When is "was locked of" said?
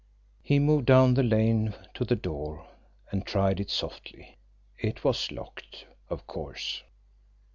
5.03-6.25